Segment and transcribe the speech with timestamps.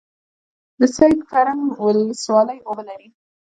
[0.79, 3.07] د سید کرم ولسوالۍ اوبه لري